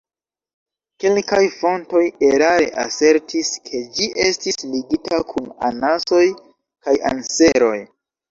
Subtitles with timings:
[1.01, 1.99] Kelkaj fontoj
[2.29, 6.25] erare asertis, ke ĝi estis ligita kun anasoj
[6.87, 7.77] kaj anseroj.